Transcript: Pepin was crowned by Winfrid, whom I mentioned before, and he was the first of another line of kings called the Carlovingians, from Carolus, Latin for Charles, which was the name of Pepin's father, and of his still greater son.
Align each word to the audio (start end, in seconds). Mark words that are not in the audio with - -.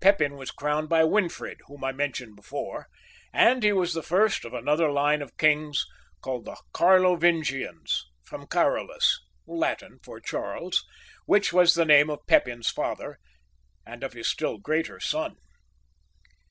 Pepin 0.00 0.36
was 0.36 0.50
crowned 0.50 0.88
by 0.88 1.02
Winfrid, 1.04 1.58
whom 1.66 1.84
I 1.84 1.92
mentioned 1.92 2.36
before, 2.36 2.86
and 3.34 3.62
he 3.62 3.70
was 3.70 3.92
the 3.92 4.02
first 4.02 4.46
of 4.46 4.54
another 4.54 4.90
line 4.90 5.20
of 5.20 5.36
kings 5.36 5.84
called 6.22 6.46
the 6.46 6.56
Carlovingians, 6.72 8.06
from 8.22 8.46
Carolus, 8.46 9.20
Latin 9.46 9.98
for 10.02 10.20
Charles, 10.20 10.86
which 11.26 11.52
was 11.52 11.74
the 11.74 11.84
name 11.84 12.08
of 12.08 12.26
Pepin's 12.26 12.70
father, 12.70 13.18
and 13.84 14.02
of 14.02 14.14
his 14.14 14.26
still 14.26 14.56
greater 14.56 15.00
son. 15.00 15.36